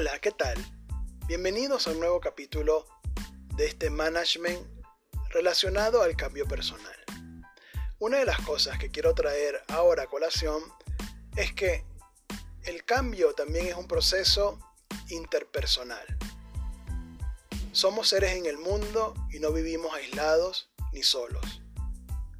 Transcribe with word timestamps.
Hola, 0.00 0.16
¿qué 0.20 0.30
tal? 0.30 0.56
Bienvenidos 1.26 1.88
a 1.88 1.90
un 1.90 1.98
nuevo 1.98 2.20
capítulo 2.20 2.86
de 3.56 3.66
este 3.66 3.90
management 3.90 4.64
relacionado 5.30 6.02
al 6.02 6.14
cambio 6.14 6.46
personal. 6.46 6.94
Una 7.98 8.18
de 8.18 8.24
las 8.24 8.38
cosas 8.42 8.78
que 8.78 8.92
quiero 8.92 9.12
traer 9.12 9.60
ahora 9.66 10.04
a 10.04 10.06
colación 10.06 10.62
es 11.34 11.52
que 11.52 11.84
el 12.62 12.84
cambio 12.84 13.34
también 13.34 13.66
es 13.66 13.74
un 13.74 13.88
proceso 13.88 14.60
interpersonal. 15.08 16.06
Somos 17.72 18.10
seres 18.10 18.36
en 18.36 18.46
el 18.46 18.56
mundo 18.56 19.14
y 19.32 19.40
no 19.40 19.50
vivimos 19.50 19.92
aislados 19.94 20.70
ni 20.92 21.02
solos. 21.02 21.60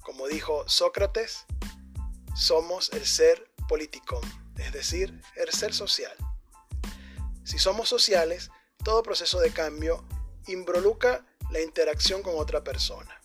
Como 0.00 0.28
dijo 0.28 0.68
Sócrates, 0.68 1.46
somos 2.34 2.92
el 2.92 3.06
ser 3.06 3.50
politicón, 3.66 4.20
es 4.58 4.74
decir, 4.74 5.22
el 5.36 5.50
ser 5.54 5.72
social. 5.72 6.14
Si 7.46 7.60
somos 7.60 7.88
sociales, 7.88 8.50
todo 8.82 9.04
proceso 9.04 9.38
de 9.38 9.52
cambio 9.52 10.04
involucra 10.48 11.24
la 11.50 11.60
interacción 11.60 12.20
con 12.20 12.34
otra 12.38 12.64
persona. 12.64 13.22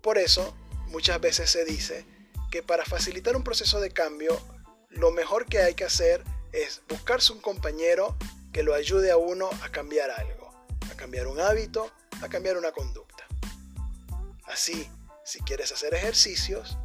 Por 0.00 0.18
eso, 0.18 0.54
muchas 0.86 1.20
veces 1.20 1.50
se 1.50 1.64
dice 1.64 2.06
que 2.52 2.62
para 2.62 2.84
facilitar 2.84 3.34
un 3.34 3.42
proceso 3.42 3.80
de 3.80 3.90
cambio, 3.90 4.40
lo 4.88 5.10
mejor 5.10 5.46
que 5.46 5.58
hay 5.58 5.74
que 5.74 5.82
hacer 5.82 6.22
es 6.52 6.80
buscarse 6.88 7.32
un 7.32 7.40
compañero 7.40 8.16
que 8.52 8.62
lo 8.62 8.72
ayude 8.72 9.10
a 9.10 9.16
uno 9.16 9.50
a 9.62 9.68
cambiar 9.68 10.12
algo, 10.12 10.52
a 10.88 10.94
cambiar 10.94 11.26
un 11.26 11.40
hábito, 11.40 11.90
a 12.22 12.28
cambiar 12.28 12.56
una 12.56 12.70
conducta. 12.70 13.26
Así, 14.44 14.88
si 15.24 15.40
quieres 15.40 15.72
hacer 15.72 15.92
ejercicios, 15.92 16.78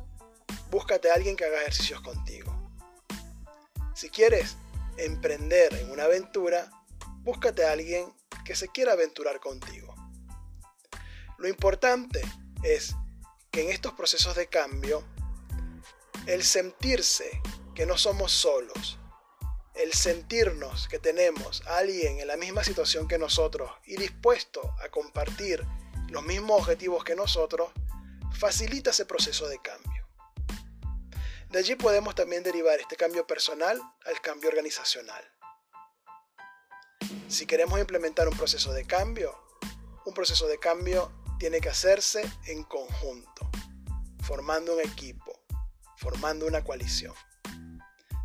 búscate 0.71 1.11
a 1.11 1.13
alguien 1.13 1.35
que 1.35 1.45
haga 1.45 1.61
ejercicios 1.61 2.01
contigo. 2.01 2.51
Si 3.93 4.09
quieres 4.09 4.57
emprender 4.97 5.73
en 5.73 5.91
una 5.91 6.03
aventura, 6.03 6.69
búscate 7.19 7.65
a 7.65 7.71
alguien 7.71 8.13
que 8.45 8.55
se 8.55 8.67
quiera 8.69 8.93
aventurar 8.93 9.39
contigo. 9.39 9.93
Lo 11.37 11.47
importante 11.47 12.21
es 12.63 12.95
que 13.51 13.61
en 13.61 13.69
estos 13.69 13.93
procesos 13.93 14.35
de 14.35 14.47
cambio, 14.47 15.03
el 16.25 16.43
sentirse 16.43 17.41
que 17.75 17.85
no 17.85 17.97
somos 17.97 18.31
solos, 18.31 18.99
el 19.75 19.93
sentirnos 19.93 20.87
que 20.87 20.99
tenemos 20.99 21.65
a 21.67 21.77
alguien 21.77 22.19
en 22.19 22.27
la 22.27 22.37
misma 22.37 22.63
situación 22.63 23.07
que 23.07 23.17
nosotros 23.17 23.71
y 23.85 23.97
dispuesto 23.97 24.61
a 24.83 24.89
compartir 24.89 25.65
los 26.09 26.23
mismos 26.23 26.61
objetivos 26.61 27.03
que 27.03 27.15
nosotros, 27.15 27.71
facilita 28.37 28.91
ese 28.91 29.05
proceso 29.05 29.47
de 29.47 29.59
cambio. 29.59 29.92
De 31.53 31.59
allí 31.59 31.75
podemos 31.75 32.15
también 32.15 32.41
derivar 32.41 32.79
este 32.79 32.95
cambio 32.95 33.27
personal 33.27 33.79
al 34.07 34.19
cambio 34.21 34.49
organizacional. 34.49 35.23
Si 37.27 37.45
queremos 37.45 37.79
implementar 37.79 38.27
un 38.27 38.35
proceso 38.35 38.73
de 38.73 38.85
cambio, 38.85 39.39
un 40.03 40.15
proceso 40.15 40.47
de 40.47 40.57
cambio 40.57 41.11
tiene 41.37 41.61
que 41.61 41.69
hacerse 41.69 42.23
en 42.47 42.63
conjunto, 42.63 43.51
formando 44.23 44.73
un 44.73 44.79
equipo, 44.79 45.45
formando 45.97 46.47
una 46.47 46.63
coalición. 46.63 47.13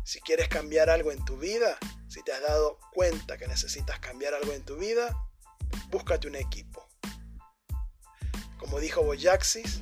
Si 0.03 0.19
quieres 0.21 0.47
cambiar 0.47 0.89
algo 0.89 1.11
en 1.11 1.23
tu 1.23 1.37
vida, 1.37 1.77
si 2.07 2.23
te 2.23 2.33
has 2.33 2.41
dado 2.41 2.79
cuenta 2.91 3.37
que 3.37 3.47
necesitas 3.47 3.99
cambiar 3.99 4.33
algo 4.33 4.53
en 4.53 4.65
tu 4.65 4.75
vida, 4.75 5.15
búscate 5.91 6.27
un 6.27 6.35
equipo. 6.35 6.89
Como 8.57 8.79
dijo 8.79 9.03
Boyaxis, 9.03 9.81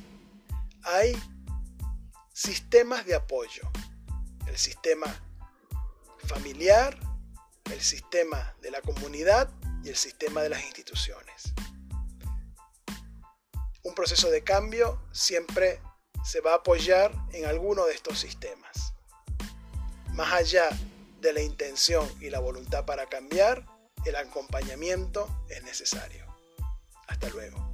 hay 0.82 1.18
sistemas 2.38 3.04
de 3.04 3.16
apoyo. 3.16 3.62
El 4.46 4.56
sistema 4.56 5.12
familiar, 6.24 6.96
el 7.72 7.80
sistema 7.80 8.54
de 8.62 8.70
la 8.70 8.80
comunidad 8.80 9.50
y 9.82 9.88
el 9.88 9.96
sistema 9.96 10.42
de 10.42 10.50
las 10.50 10.62
instituciones. 10.62 11.52
Un 13.82 13.92
proceso 13.92 14.30
de 14.30 14.44
cambio 14.44 15.02
siempre 15.10 15.80
se 16.24 16.40
va 16.40 16.52
a 16.52 16.56
apoyar 16.56 17.12
en 17.32 17.44
alguno 17.44 17.86
de 17.86 17.94
estos 17.94 18.20
sistemas. 18.20 18.94
Más 20.12 20.32
allá 20.32 20.68
de 21.20 21.32
la 21.32 21.42
intención 21.42 22.08
y 22.20 22.30
la 22.30 22.38
voluntad 22.38 22.84
para 22.84 23.06
cambiar, 23.06 23.66
el 24.04 24.14
acompañamiento 24.14 25.44
es 25.48 25.64
necesario. 25.64 26.24
Hasta 27.08 27.30
luego. 27.30 27.67